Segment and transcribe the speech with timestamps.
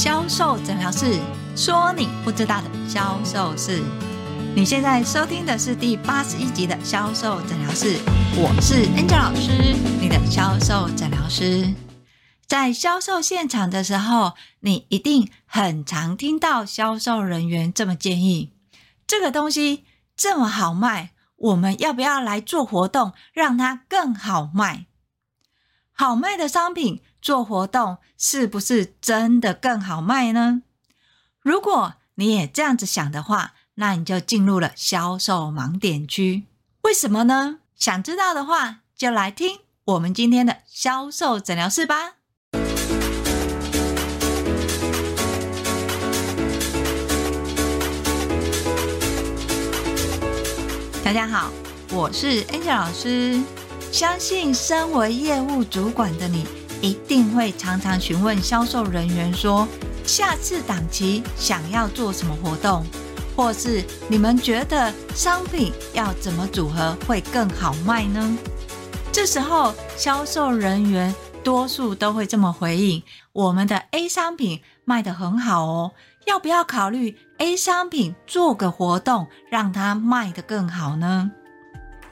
[0.00, 1.18] 销售诊疗室
[1.56, 3.82] 说你不知道的销售事。
[4.54, 7.98] 你现在收听的是第八十一集的销售诊疗室，
[8.36, 11.74] 我是 Angel 老师，你的销售诊疗师。
[12.46, 18.52] 在销售现场的时候，你一定很常听到销售人员这么建议：
[19.04, 19.84] 这个东西
[20.16, 24.86] 这么好卖，我们要不要来做活动，让它更好卖？
[25.92, 30.62] 好卖的商品做活动，是不是真的更好卖呢？
[31.42, 36.44] 如果你也这样子想的话，那你就进入了销售盲点区，
[36.84, 37.58] 为什么呢？
[37.76, 42.14] 想知道的话，就来听我们今天的销售诊疗室吧。
[51.04, 51.52] 大家好，
[51.92, 53.38] 我是 Angel 老师。
[53.92, 56.46] 相信身为业务主管的你，
[56.80, 59.66] 一定会常常询问销售人员说，
[60.04, 62.84] 下次档期想要做什么活动？
[63.36, 68.36] 或是你们觉得商品要怎么组合会更好卖呢？
[69.12, 75.92] 这时候销售人员多数都会这么回应：我们的 A 商品卖得很好哦，
[76.26, 81.30] 要不要考虑 A 商品做个活动，让它卖得更好呢？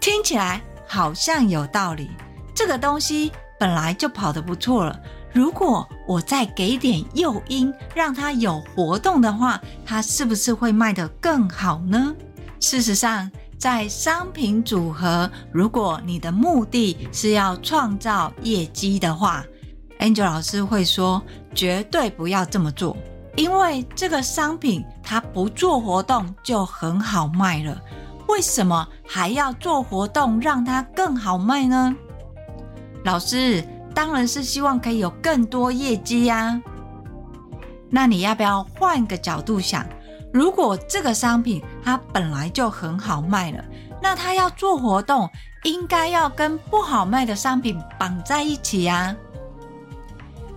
[0.00, 2.10] 听起来好像有道理，
[2.54, 4.98] 这个东西本来就跑得不错了。
[5.32, 12.14] 如果我再给点诱因，让它有活动的话，它是不是会卖得更好呢？
[12.58, 19.44] 事实上，在商品组合，如果你的目的是要创造业绩的话
[20.00, 21.22] ，Angel 老师会说，
[21.54, 22.96] 绝对不要这么做，
[23.36, 27.78] 因为这个商品它不做活动就很好卖了，
[28.28, 31.94] 为什么还要做活动让它更好卖呢？
[33.06, 33.64] 老师。
[33.94, 36.60] 当然是希望可以有更多业绩呀。
[37.88, 39.86] 那你要不要换个角度想？
[40.34, 43.64] 如果这个商品它本来就很好卖了，
[44.02, 45.30] 那它要做活动，
[45.62, 49.16] 应该要跟不好卖的商品绑在一起呀。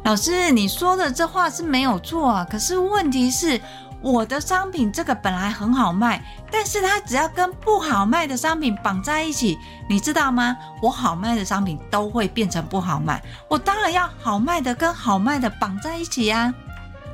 [0.04, 3.62] 老师，你说的这话是没有错啊，可是问题是。
[4.02, 9.58] 我的商品这个本来很好卖，但是它只要跟不好卖的商品绑在一起，
[9.90, 10.56] 你知道吗？
[10.82, 13.22] 我好卖的商品都会变成不好卖。
[13.50, 16.54] 我当然要好卖的跟好卖的绑在一起呀。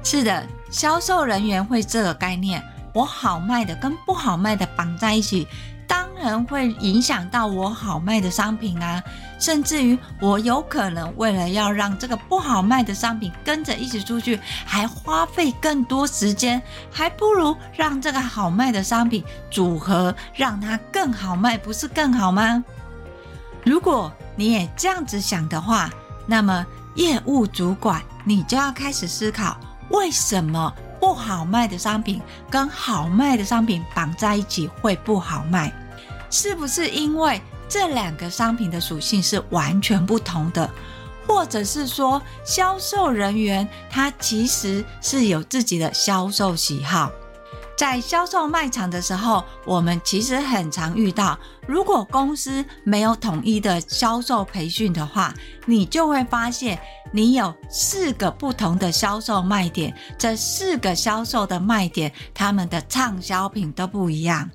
[0.04, 2.64] 是的，销售人员会这个概念，
[2.94, 5.48] 我好卖的跟不好卖的绑在一起。
[5.88, 9.04] 当然会影响到我好卖的商品啊，
[9.40, 22.64] 甚至于我有可能为了要让这个不好卖的商品跟着一起出去，还花费更多时间，还不如让这个好卖的商品组合，让它更好卖，不是更好吗？
[23.64, 25.90] 如果你也这样子想的话，
[26.26, 29.58] 那么业务主管你就要开始思考，
[29.90, 30.74] 为什么？
[30.98, 32.20] 不好卖的商品
[32.50, 35.72] 跟好卖的商品绑在一起会不好卖，
[36.32, 40.70] 是不是因为这两个商品的属性是完全不同的，
[41.28, 47.12] 或者是说销售人员他其实是有自己的销售喜好？
[47.78, 51.38] 在销售卖场的时候，我们其实很常遇到，
[51.68, 55.34] 如果公司没有统一的销售培训的话，
[55.66, 56.80] 你就会发现
[57.12, 64.50] 你有四个不同的销售卖点，这四个销售的卖点，他们的畅销品都不一样。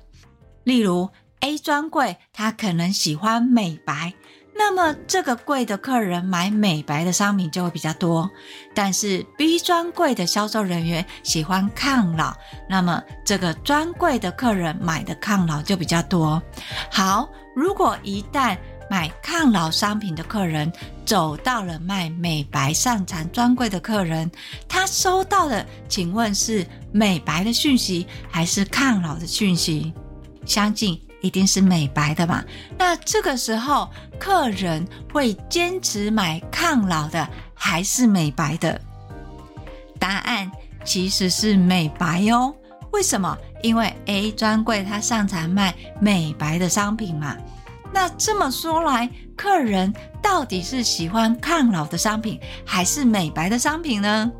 [0.63, 1.07] 例如
[1.41, 4.13] A 专柜，他可能喜欢美白。
[4.53, 8.29] 那么这个柜的客人买美白的商品就会比较多，
[8.75, 12.33] 但是 B 专柜的销售人员喜欢抗老，
[12.69, 16.41] 那么这个专柜的客人买的抗老就比较多。
[16.91, 18.55] 好，如果一旦
[18.89, 20.71] 买抗老商品的客人
[21.05, 24.29] 走到了卖美白上产专柜的客人，
[24.67, 29.91] 他收到的请问是美白的讯息还是抗老的讯息？
[30.45, 31.01] 相信。
[31.21, 32.43] 一定是美白的嘛？
[32.77, 33.89] 那这个时候，
[34.19, 38.79] 客人会坚持买抗老的还是美白的？
[39.99, 40.51] 答案
[40.83, 42.53] 其实是美白哦。
[42.91, 43.37] 为什么？
[43.61, 47.37] 因为 A 专柜它擅长卖美白的商品嘛。
[47.93, 54.31] 那这么说来，客人到底是喜欢抗老的商品还是美白的商品呢？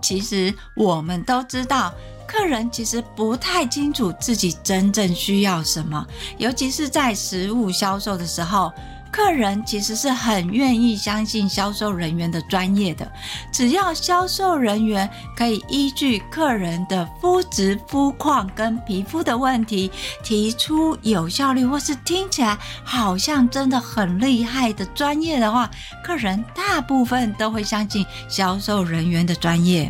[0.00, 1.92] 其实我们都知道。
[2.36, 6.04] 客人其实不太清楚自己真正需要什么，
[6.36, 8.72] 尤其是在实物销售的时候，
[9.12, 13.08] 客人其实是很愿意相信销售人员的专业的。
[13.52, 19.88] 只要销售人员可以依据客人的肤质、肤况跟皮肤的问题，
[20.24, 25.70] 提出有效率或是听起来好像真的很厉害的专业的话，
[26.02, 29.88] 客人大部分都会相信销售人员的专业。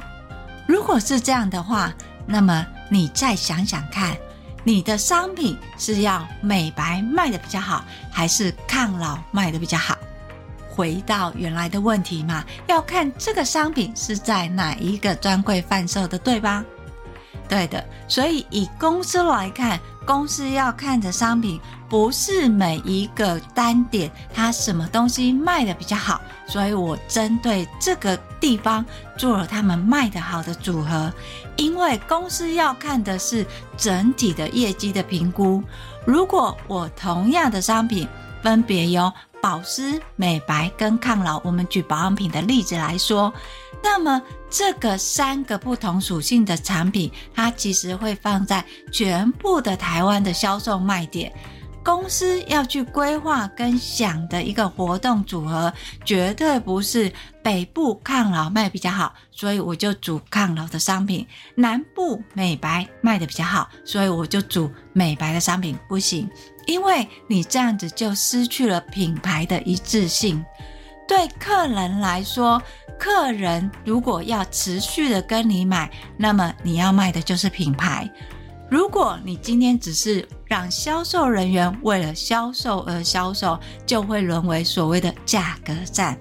[0.66, 1.90] 如果是这样的话，
[2.26, 4.16] 那么你再想想看，
[4.62, 9.96] 你的商品是要美白卖的比较好，还是抗老卖的比较好？
[10.70, 16.64] 回到原来的问题嘛，要看这个商品是在哪一个专柜贩售的，对吧？
[17.48, 21.60] 对的，所以以公司来看，公司要看的商品
[21.94, 28.84] 不是每一个单点它什么东西卖得比较好，所以我针对这个地方
[29.16, 31.12] 做了他们卖得好的组合。
[31.54, 33.46] 因为公司要看的是
[33.76, 35.62] 整体的业绩的评估。
[36.04, 38.08] 如果我同样的商品
[38.42, 43.32] 分别有保湿、美白跟抗老，我们举保养品的例子来说。
[43.84, 44.20] 那么，
[44.50, 51.32] 这个三个不同属性的产品，它其实会放在全部的台湾的销售卖点。
[51.84, 55.70] 公司要去规划跟想的一个活动组合，
[56.02, 65.78] 绝对不是北部抗老卖比较好，所以我就组抗老的商品；南部美白卖得比较好，所以我就组美白的商品。
[65.86, 66.28] 不行，
[66.66, 70.42] 因为你这样子就失去了品牌的一致性。
[71.06, 72.62] 对客人来说，
[72.98, 78.10] 客人如果要持续的跟你买，那么你要卖的就是品牌。
[78.74, 83.56] 如果你今天只是让销售人员为了销售而销售，
[83.86, 86.18] 就会沦为所谓的价格战。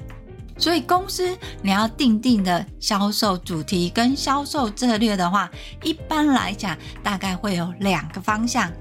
[0.56, 5.50] 所以公司你要定定的销售主题跟销售策略的话，
[5.82, 8.72] 一般来讲大概会有两个方向。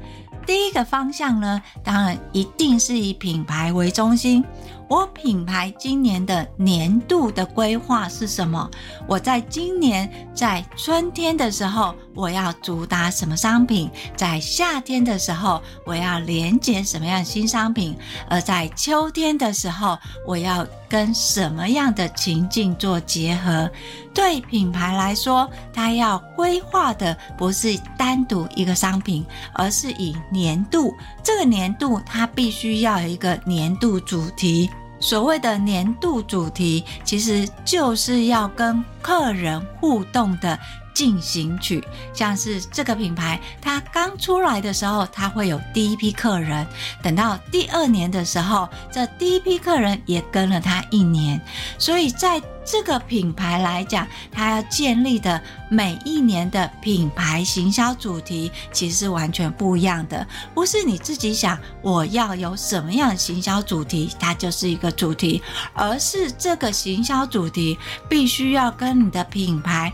[0.44, 4.44] 第一个方向呢，当然一定是以品牌为中心。
[4.92, 8.70] 我品牌今年的年度的规划是什么？
[9.06, 13.90] 我在今年在春天的时候，我要主打什么商品？
[14.14, 17.96] 在夏天的时候，我要连接什么样新商品？
[18.28, 23.70] 而在秋天的时候，我要跟什么样的情境做结合？
[24.12, 29.24] 对品牌来说，它要规划的不是单独一个商品，
[29.54, 30.94] 而是以年度。
[31.22, 34.68] 这个年度它必须要有一个年度主题。
[35.02, 40.56] 所谓的年度主题，其实就是要跟客人互动的
[40.94, 41.82] 进行曲。
[42.12, 46.64] 像是这个品牌，它刚出来的时候，它会有第一批客人；
[47.02, 51.40] 等到第二年的时候，这第一批客人也跟了它一年。
[51.78, 60.24] 所以在这个品牌来讲，它要建立的每一年的品牌行销主题，其实完全不一样的。
[60.54, 65.42] 不是你自己想我要有什么样的行销主题，它就是一个主题，
[65.74, 67.76] 而是这个行销主题
[68.08, 69.92] 必须要跟你的品牌。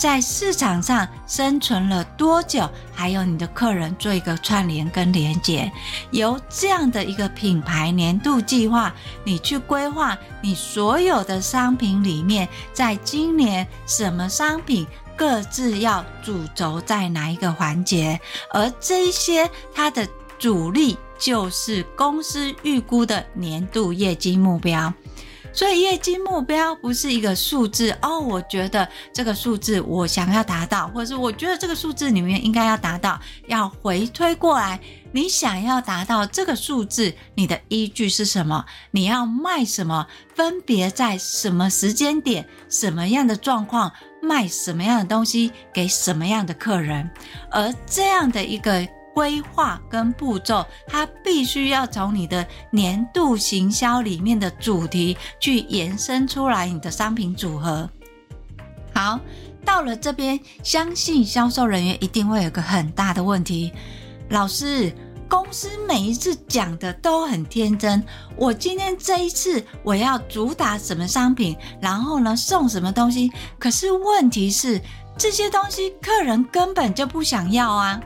[0.00, 2.66] 在市场上生存了多久？
[2.90, 5.70] 还有你的客人做一个串联跟连接，
[6.10, 8.94] 由这样的一个品牌年度计划，
[9.24, 18.18] 你去规划你所有的商品里面，在今年什么商品各自要主轴在哪一个环节，
[18.54, 20.08] 而这一些它的
[20.38, 24.90] 主力就是公司预估的年度业绩目标。
[25.52, 34.80] 所以业绩目标不是一个数字哦，我觉得这个数字我想要达到，或者是我觉得这个数字里面应该要达到，要回推过来，
[35.12, 38.64] 你想要达到这个数字，你的依据是什么？
[38.92, 40.06] 你要卖什么？
[40.34, 43.92] 分别在什么时间点、什么样的状况
[44.22, 47.10] 卖什么样的东西给什么样的客人？
[47.50, 48.86] 而这样的一个。
[49.14, 57.88] 规划跟步骤，它必须要从你的年度行销里面的主题去延伸出来，你的商品组合。
[58.94, 59.18] 好，
[59.64, 63.72] 到了这边，相信销售人员一定会有个很大的问题：
[64.28, 64.92] 老师，
[65.28, 68.02] 公司每一次讲的都很天真，
[68.36, 73.30] 我今天这一次我要主打什么商品，然后呢送什么东西？
[73.58, 74.80] 可是问题是，
[75.16, 78.00] 这些东西客人根本就不想要啊。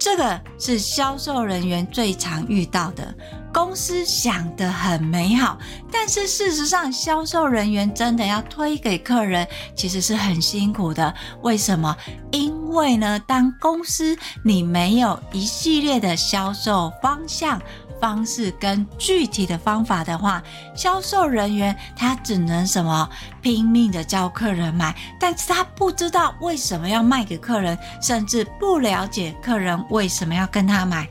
[0.00, 3.14] 这个是销售人员最常遇到的。
[3.52, 5.58] 公司想得很美好，
[5.92, 11.12] 但是事实上，销售人员真的要推给客人，其实是很辛苦的。
[11.42, 11.94] 为什么？
[12.30, 17.60] 因为呢，当公司你没有一系列的销售方向。
[18.00, 20.42] 方式跟具体的方法的话，
[20.74, 23.08] 销售人员他只能什么
[23.42, 31.08] 拼命的叫客人买，但是他不知道为什么要卖给客人，甚至不了解客人为什么要跟他买。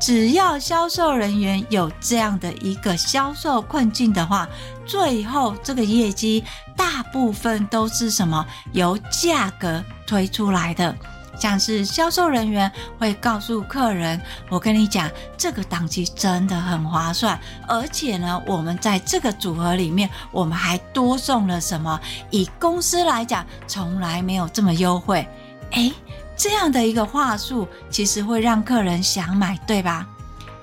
[0.00, 4.48] 只要销售人员有这样的一个销售困境的话，
[4.86, 6.42] 最后这个业绩
[6.74, 10.96] 大部分都是什么由价格推出来的。
[11.40, 14.20] 像是销售人员会告诉客人
[14.50, 21.98] ：“我跟你讲，这个档期真的很划算，而且呢，我们在这个组合里面，我们还多送了什么？
[22.30, 25.26] 以公司来讲，从来没有这么优惠。”
[25.72, 25.90] 诶，
[26.36, 30.06] 这样的一个话术，其实会让客人想买，对吧？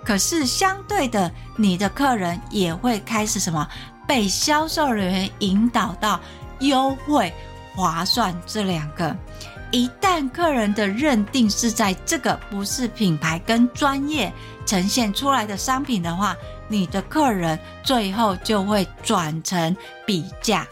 [0.03, 3.67] 可是相对的，你的客人也会开始什么？
[4.07, 6.19] 被销售人员引导到
[6.59, 7.33] 优惠、
[7.75, 9.15] 划算这两个。
[9.71, 14.31] 一旦客人的认定是在这个不是品牌跟专业
[14.65, 16.35] 呈现出来的商品的话，
[16.67, 20.65] 你的客人最后就会转成比价。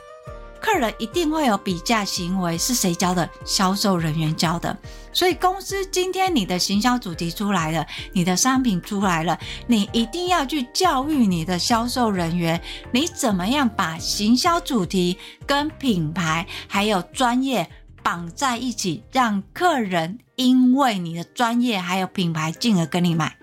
[0.62, 3.30] 客人一定会有比价行为，是谁教的？
[3.46, 4.76] 销售人员教的。
[5.14, 9.38] 所以公司今天你的行销主题出来了，你的商品出来了，
[9.68, 12.60] 你一定要去教育你的销售人员，
[12.92, 17.70] 你怎么样把行销主题跟品牌还有专业。
[18.06, 23.36] 绑在一起，让客人因为你的专业还有品牌进而跟你买。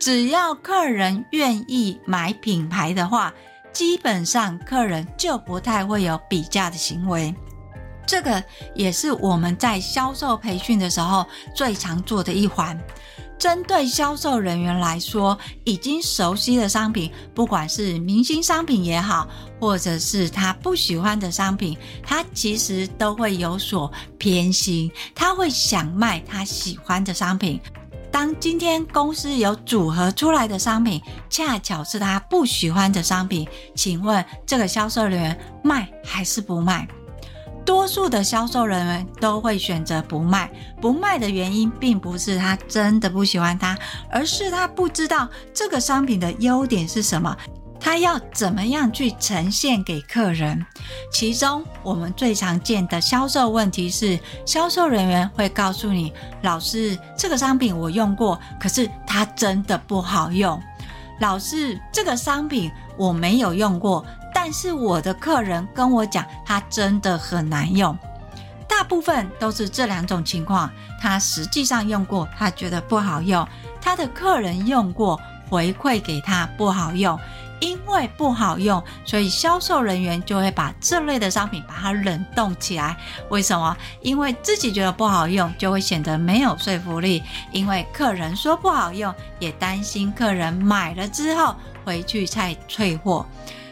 [0.00, 3.32] 只要客人愿意买品牌的话，
[3.72, 7.32] 基本上客人就不太会有比价的行为。
[8.04, 8.42] 这个
[8.74, 11.24] 也是我们在销售培训的时候
[11.54, 12.76] 最常做的一环。
[13.40, 19.26] 针对销售人员来说，已经熟悉的商品，不管是明星商品也好，
[19.58, 27.58] 或者是他不喜欢的商品，他其实都会有所偏心，他会想卖他喜欢的商品。
[28.12, 36.86] 当今天公司有组合出来的商品，恰巧是他不喜欢的商品，请问这个销售人员卖还是不卖？
[37.64, 40.50] 多数的销售人员都会选择不卖，
[40.80, 43.78] 不卖的原因并不是他真的不喜欢它，
[44.10, 47.36] 而是他不知道这个商品的优点是什么，
[47.78, 50.64] 他要怎么样去呈现给客人。
[51.12, 56.12] 其中我们最常见的销售问题是，销售人员会告诉你
[56.42, 60.60] ：“老师，这个商品我用过，可是它真的不好用。
[61.20, 64.04] ”“老师，这个商品我没有用过。”
[64.42, 67.96] 但是我的客人跟我讲，他真的很难用。
[68.66, 73.46] 大部分都是这两种情况，他实际上用过，他觉得不好用；
[73.82, 75.20] 他的客人用过，
[75.50, 77.20] 回馈给他不好用。
[77.60, 82.96] 因为不好用，所以销售人员就会把这类的商品把它冷冻起来。
[83.28, 83.76] 为什么？
[84.00, 87.22] 因为自己觉得不好用，就会显得没有说服力。
[87.52, 91.54] 因为客人说不好用，也担心客人买了之后
[91.84, 93.26] 回去再退货。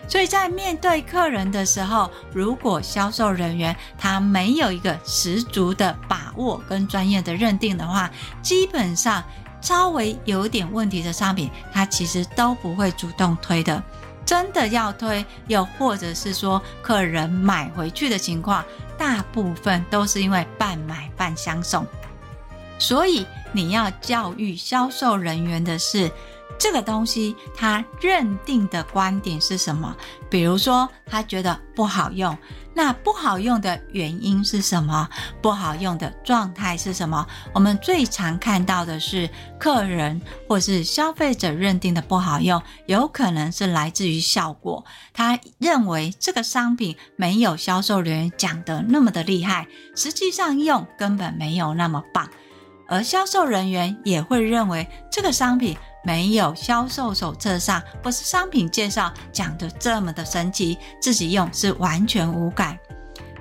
[0.08, 8.10] 所以在面对客人的时候，如果销售人员他没有一个十足的把握跟专业的认定的话，
[8.40, 9.22] 基本上
[9.60, 13.82] 稍微有点问题的商品，他其实都不会主动推的。
[14.24, 18.64] 真的要推，又或者是说客人买回去的情况，
[18.96, 21.86] 大部分都是因为半买半相送。
[22.78, 26.10] 所以你要教育销售人员的是。
[26.58, 29.96] 这个东西他认定的观点是什么？
[30.30, 32.36] 比如说，他觉得不好用，
[32.74, 35.08] 那不好用的原因是什么？
[35.40, 37.26] 不好用的状态是什么？
[37.52, 44.84] 我们最常看到的是客人或是消费者认定的不好用，有可能是来自于效果。
[45.12, 52.28] 他认为这个商品没有销售人员讲的那么的厉害，实际上用根本没有那么棒，
[52.88, 55.76] 而销售人员也会认为这个商品。
[56.04, 62.78] 没有销售手册上或是商品介绍讲的这么的神奇，自己用是完全无感。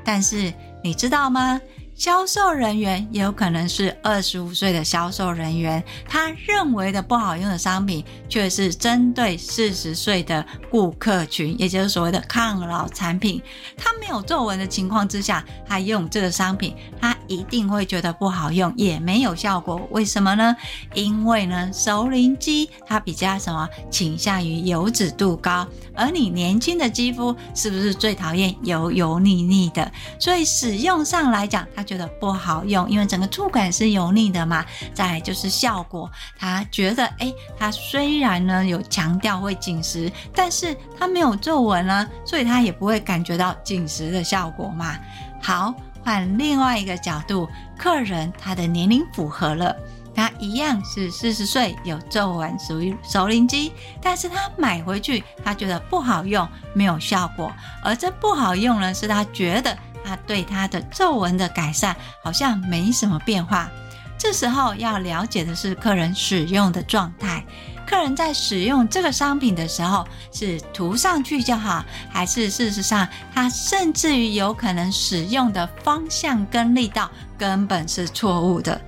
[0.03, 1.59] 但是你知道吗？
[1.95, 13.41] 销售人员也有可能是二十五岁的销售人员，他认为的不好用的商品，却是针对四十岁的顾客群，也就是所谓的抗老产品。
[13.75, 19.87] 他没有皱纹的情况之下，他用这个商品，他一定会觉得不好用，也没有效果。
[19.91, 20.55] 为什么呢？
[20.93, 29.91] 因为呢，熟龄肌它比较什么，倾向于油脂度高，而你年轻的肌肤是不是最讨厌油油腻腻的？
[30.19, 34.65] 所以使用上来讲，它觉得不好用，因为整个触感是油腻的嘛。
[34.93, 44.97] 再来就是效果，他觉得，诶，它虽然呢有强调会紧实，但是它没有皱纹呢，所以它也不会感觉到紧实的效果嘛。
[45.41, 45.73] 好，
[46.07, 49.75] 换另外一个角度，客人他的年龄符合了。
[50.15, 57.51] 他一样是四十岁，有皱纹，属于熟龄肌，但是他买回去，他觉得不好用，没有效果，
[57.83, 63.69] 而这不好用呢，是他觉得他对他的皱纹的改善好像没什么变化。
[64.17, 67.43] 这时候要了解的是客人使用的状态。
[67.87, 78.79] 客人在使用这个商品的时候是涂上去就好，还是事实上他甚至于有可能使用的方向跟力道根本是错误的。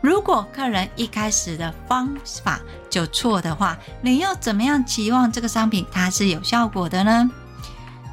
[0.00, 7.28] 如果客人一开始的方法就错的话，你又怎么样期望这个商品它是有效果的呢？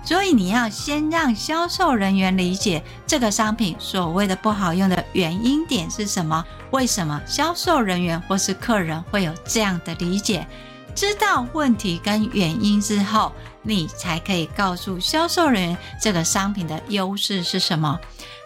[0.04, 10.46] 所以你要先让销售人员理解这个商品所谓的不好用的原因点是什么，为什么销售人员或是客人会有这样的理解？
[10.94, 13.32] 知道问题跟原因之后，
[13.62, 17.98] 你才可以告诉销售人员这个商品的优势是什么。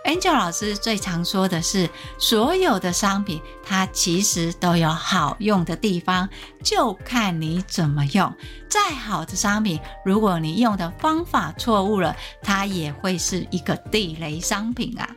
[0.05, 6.29] Angel 老师最常说的是，所有的商品它其实都有好用的地方，
[6.63, 8.31] 就看你怎么用。
[8.69, 15.09] 再好的商品，如果你用的方法错误了，它也会是一个地雷商品啊。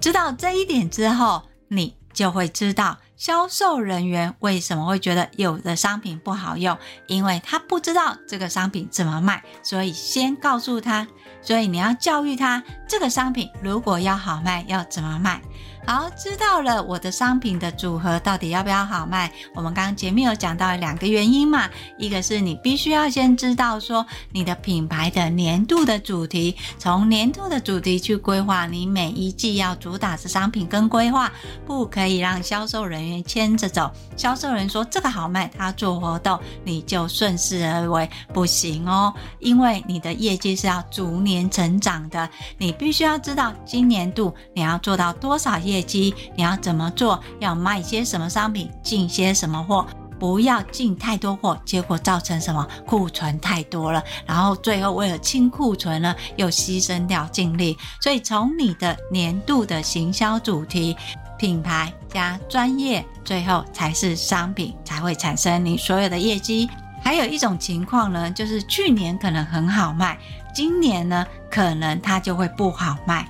[0.00, 11.08] 知道这一点之后，你就会知道销售人员为什么会觉得有的商品不好用，因为他不知道这个商品怎么卖，所以先告诉他。
[11.42, 15.40] 所以你要教育他，这个商品如果要好卖，要怎么卖？
[15.86, 19.32] 好，知道了我的商品的组合到底要不要好卖？
[19.54, 21.68] 我们刚刚前面有讲到两个原因嘛，
[21.98, 31.32] 一个是你必须要先知道说你的品牌的年度的主题，从年度的主题去规划你每一季要主打的商品跟规划，
[31.66, 33.90] 不可以让销售人员牵着走。
[34.16, 47.22] 销售人员说这个好卖，他做活动你就顺势而为，不行哦，因为你的业绩是要逐年成长的，你必须要知道今年度你要做到多少业业绩，你要怎么做？
[47.38, 49.86] 要卖些什么商品，进些什么货？
[50.18, 52.68] 不要进太多货，结果造成什么？
[52.86, 57.78] 库存太多了，然后最后为了清库存呢，又牺牲掉净利。
[58.02, 60.94] 所以从你的年度的行销主题、
[61.38, 66.68] 品牌加专业，最后才是商品才会产生你所有的业绩。
[67.02, 70.18] 还有一种情况呢，就是去年可能很好卖，
[70.54, 73.26] 今年呢可能它就会不好卖。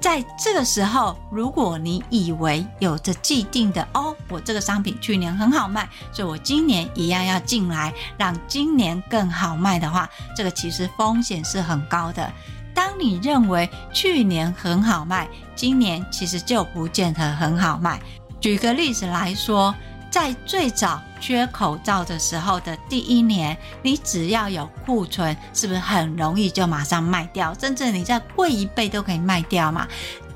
[0.00, 12.32] 在这个时候，如果你以为有着既定的哦，我这个商品去年很好卖，所以我今年一样要进来，让今年更好卖的话，这个其实风险是很高的。
[12.74, 18.00] 当你认为去年很好卖，今年其实就不见得很好卖。
[18.40, 19.74] 举个例子来说。
[20.10, 27.54] 在最早缺口罩的时候的第一年，你只要有库存，是不是很容易就马上卖掉？
[27.58, 29.86] 甚至你再贵一倍都可以卖掉嘛。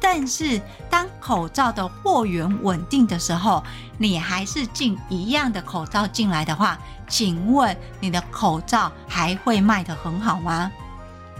[0.00, 3.62] 但是当口罩的货源稳定的时候，
[3.98, 10.70] 你还是进一样的口罩进来的话，请问你的口罩还会卖得很好吗？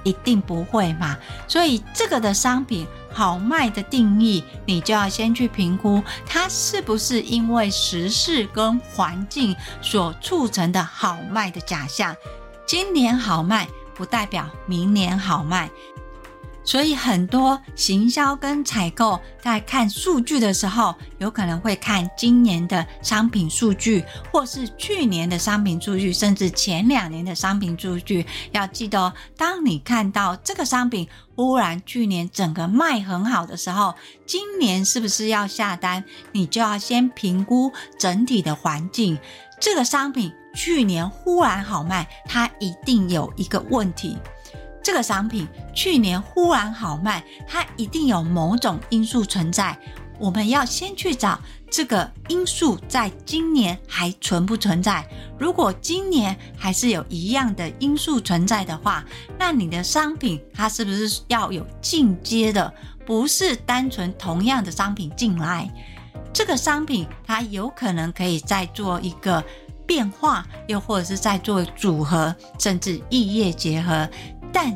[0.05, 1.17] 一定不会嘛。
[1.49, 2.87] 所以这个的商品。
[3.13, 12.17] 好卖的定义，你就要先去评估它是不是因为时事跟环境所促成的好卖的假象。
[12.67, 15.71] 今年好卖，不代表明年好卖。
[16.65, 28.25] 所以很多行销跟采购在看数据的时候，有可能会看今年的商品数据，或是去年的商品数据，甚至前两年的商品数据。
[28.53, 33.95] 要记得哦，当你看到这个商品忽然去年整个卖很好的时候，
[34.25, 36.05] 今年是不是要下单？
[36.31, 39.19] 你就要先评估整体的环境。
[39.61, 44.17] 这个商品去年忽然好卖，它一定有一个问题。
[44.83, 49.79] 这个商品去年忽然好卖，它一定有某种因素存在。
[50.19, 55.05] 我们要先去找这个因素，在今年还存不存在？
[55.39, 59.05] 如果今年还是有一样的因素存在的话，
[59.39, 62.73] 那你的商品它是不是要有进阶的？
[63.05, 65.69] 不是单纯同样的商品进来，
[66.33, 69.43] 这个商品它有可能可以再做一个
[69.85, 74.09] 变化，又或者是再做组合，甚至异业结合。
[74.53, 74.73] 但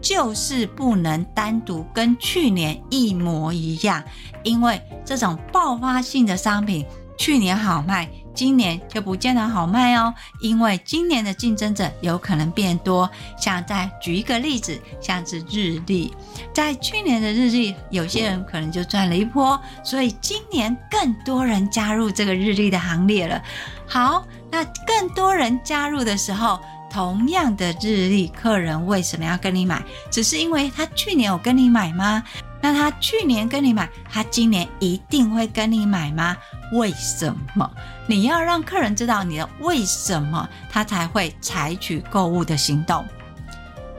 [0.00, 4.02] 就是不能单独跟去年一模一样，
[4.44, 6.86] 因为这种爆发性的商品，
[7.18, 10.14] 去年好卖，今年就不见得好卖哦。
[10.40, 13.10] 因为今年的竞争者有可能变多。
[13.36, 16.14] 像再举一个例子，像是日历，
[16.54, 23.42] 在去年的日历，有些人可能就赚了一波，所以今年更多人加入这个日历的行列了。
[23.84, 26.60] 好，那更多人加入的时候。
[26.90, 29.82] 同样的日历，客人为什么要跟你买？
[30.10, 32.22] 只是因为他去年有跟你买吗？
[32.60, 36.36] 那他去年跟你买，他今年一定会跟你买吗？
[36.72, 37.70] 为什么？
[38.06, 43.04] 你要让客人知道你的为什么，他才会采取购物的行动。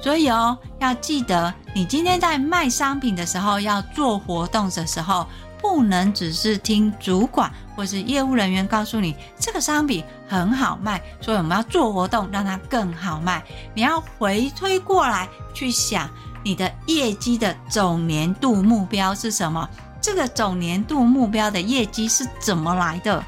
[0.01, 5.27] 所以哦，要记得，你今天在卖商品的时候，要做活动的时候，
[5.61, 13.41] 不能只是听主管或是业务人员告诉你这个商品很好卖，所以我们要做活动让它更好卖。
[13.73, 16.09] 你要回推过来去想，
[16.43, 19.65] 你的业绩的总年度目标是什么？
[20.01, 23.23] 这个总年度目标的业绩是怎么来的？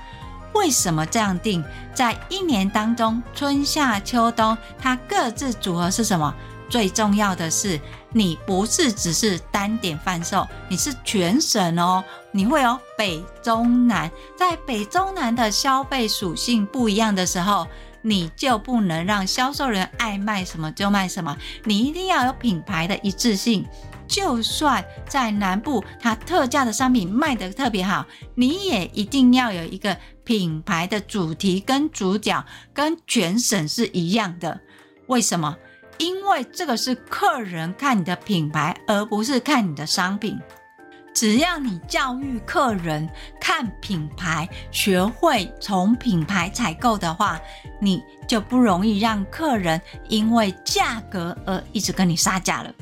[0.53, 1.63] 为什么这样定？
[1.93, 6.35] 在一年当中，春夏秋冬，它各自组合是什么？
[6.71, 7.77] 最重要的是，
[8.13, 12.01] 你不是只是单点贩售，你是全省哦。
[12.31, 17.67] 你会有北中南，在北中南的消费属性不一样的时候，
[18.01, 23.67] 你就不能让销售人爱卖什么就卖什么，你一定要有品牌的一致性。
[24.07, 28.05] 就算在南部，它特价的商品卖得特别好，
[28.36, 34.62] 你也一定要有一个品牌的主题跟主角，跟全省是一样的。
[35.07, 35.57] 为什么？
[36.01, 40.39] 因为这个是客人看你的品牌，而不是看你的商品。
[41.13, 43.07] 只要你教育客人
[43.39, 47.39] 看品牌，学会从品牌采购的话，
[47.79, 52.73] 你就不容易让客人因为价格而一直跟你杀价了。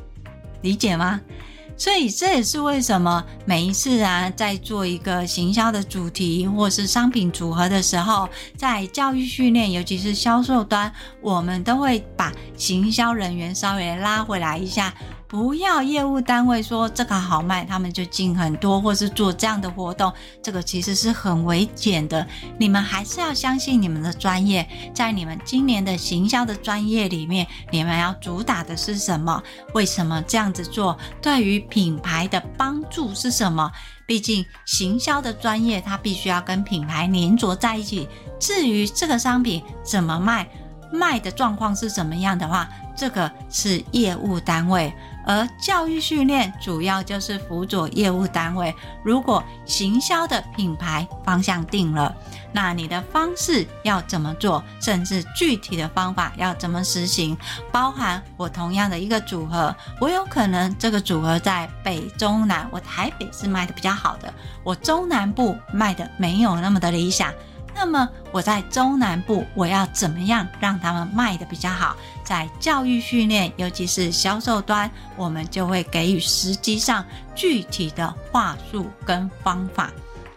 [0.62, 1.20] 理解吗？
[1.80, 14.94] 所以这也是为什么每一次啊，在做一个行销的主题或是商品组合的时候，在教育训练，尤其是销售端，我们都会把行销人员稍微拉回来一下。
[15.30, 20.12] 不要业务单位说这个好卖，他们就进很多，或是做这样的活动，
[20.42, 22.26] 这个其实是很危险的。
[22.58, 29.40] 你们还是要相信你们的专业，在你们今年的行销的专业里面，你们要主打的是什么？
[29.76, 30.98] 为什么这样子做？
[31.22, 33.72] 对于品牌的帮助是什么？
[34.08, 38.10] 毕竟行销的专业，它必须要跟品牌黏着在一起。
[38.40, 40.50] 至于这个商品怎么卖，
[40.92, 42.68] 卖的状况是怎么样的话，
[43.00, 44.94] 这个是业务单位。
[45.26, 48.74] 而教育训练主要就是辅佐业务单位。
[49.04, 52.14] 如果行销的品牌方向定了，
[52.52, 57.38] 那你的方式要怎么做，甚至具体的方法要怎么实行，
[57.72, 64.34] 包含我同样的一个组合，我有可能这个组合在北中南，我台北是卖的比较好的，
[64.64, 67.32] 我中南部卖的没有那么的理想。
[67.76, 71.96] 那么我在中南部，我要怎么样让他们卖得比较好？
[72.30, 79.90] 在教育训练，尤其是销售端，我们就会给予实际上具体的话术跟方法。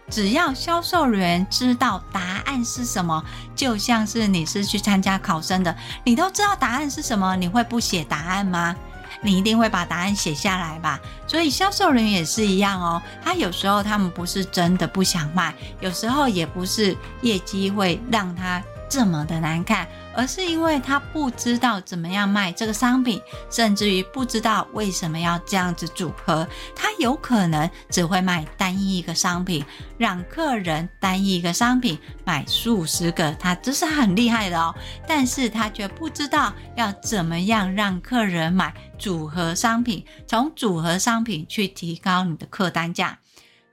[0.09, 3.23] 只要销售人员知道答案是什么，
[3.55, 8.75] 就像是你是去参加考生的，你都知道答案是什么，你会不写答案吗？
[9.21, 10.99] 你一定会把答案写下来吧？
[11.27, 12.99] 所以销售人员也是一样哦。
[13.23, 19.87] 他有时候他们不是真的不想卖，有时候也不是业绩会让他这么的难看。
[20.15, 29.63] 而是因为他不知道怎么样卖这个商品，甚至于不知道为什么要这样子组合，他有可能只会卖单一一个商品，
[29.97, 34.73] 让客人单一一个商品买数十个，他这是很厉害的哦。
[35.07, 43.17] 但是他却不知道要怎么样让客人买组合商品，从组合商品去提高你的客单价。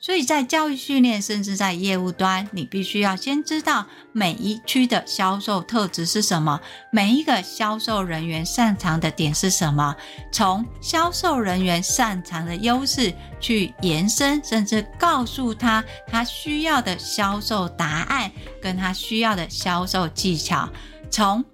[0.03, 6.59] 所以在教育训练，甚至在业务端，你必须要先知道每一区的销售特质是什么，
[6.91, 9.95] 每一个销售人员擅长的点是什么，
[10.33, 20.67] 从销售人员擅长的优势去延伸，甚至告诉他他需要的销售答案，跟他需要的销售技巧，
[21.11, 21.45] 从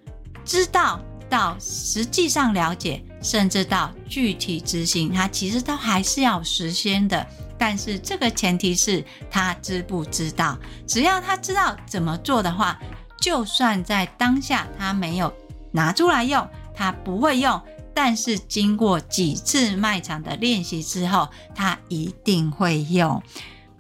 [0.44, 7.26] 知道到实际上了解，甚至到具体执行，他其实都还是要实现的。
[7.58, 12.78] 但是这个前提是他知不知道，只要他知道怎么做的话，
[13.20, 15.32] 就算在当下他没有
[15.72, 17.60] 拿出来用，他不会用，
[17.94, 23.22] 但是经过几次卖场的练习之后，他一定会用。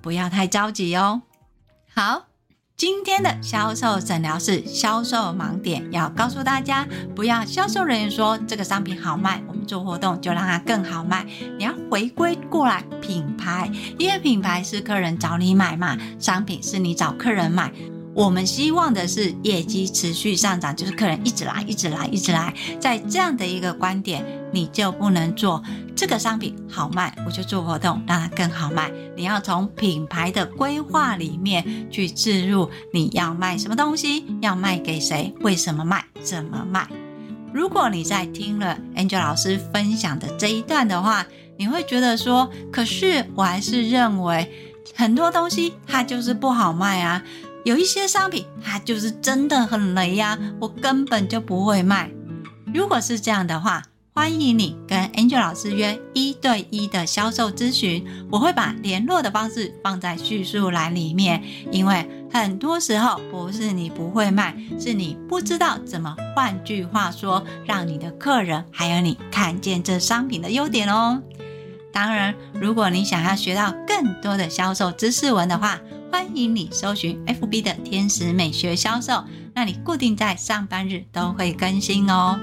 [0.00, 1.22] 不要太着急哦。
[1.92, 2.26] 好。
[2.76, 11.24] 今天的销售诊疗室销售盲点要告诉大家，不要销售人员说这个商品好卖，我们做活动就让它更好卖。
[11.56, 17.72] 你要回归过来品牌，因为品牌是客人找你买嘛，商品是你找客人买。
[18.16, 22.54] 我们希望的是业绩持续上涨，就是客人一直来，一直来，一直来。
[22.80, 24.24] 在这样的一个观点，
[24.54, 25.62] 你就不能做
[25.94, 28.90] 这个商品好卖，我就做活动让它更好卖。
[29.14, 36.88] 你要从品牌的规划里面去置入，你要卖什么东西，要卖给谁，为什么卖，怎么卖。
[37.52, 41.26] 如果你在听了 Angel 老师分享的这一段的话，
[41.58, 44.50] 你会觉得说，可是我还是认为
[44.94, 47.22] 很多东西它就是不好卖啊。
[47.66, 52.08] 有一些商品，它就是真的很雷呀，我根本就不会卖。
[52.72, 53.82] 如果是这样的话，
[54.14, 61.42] 欢迎你跟 Angel 老师约一对一的销售咨询，我会把联络的方式放在叙述栏里面。
[61.72, 71.20] 因为很多时候不是你不会卖，是你不知道怎么，换句话说，让你的客人还有你看见这商品的优点哦。
[71.92, 82.38] 当然，如果你想要学到更多的销售知识文的话，欢迎你搜寻 FB 的天使美学销售，那里固定在上班日都会更新哦。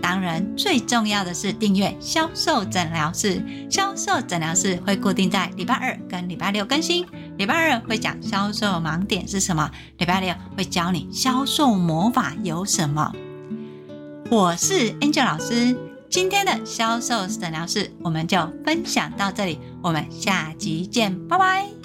[0.00, 3.40] 当然，最重要的是订阅销售诊疗室。
[3.70, 7.06] 销售诊疗室会固定在礼拜二跟礼拜六更新。
[7.36, 13.12] 礼拜二会讲销售盲点是什么，礼拜六会教你销售魔法有什么。
[14.28, 15.76] 我是 Angel 老师，
[16.10, 21.81] 今天的销售诊疗室我们就分享到这里，我们下集见，拜拜。